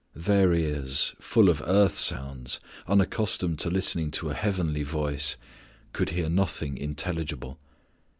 Their 0.15 0.51
ears, 0.55 1.13
full 1.19 1.47
of 1.47 1.61
earth 1.63 1.95
sounds, 1.95 2.59
unaccustomed 2.87 3.59
to 3.59 3.69
listening 3.69 4.09
to 4.17 4.29
a 4.31 4.33
heavenly 4.33 4.81
voice, 4.81 5.35
could 5.93 6.09
hear 6.09 6.27
nothing 6.27 6.75
intelligible. 6.75 7.59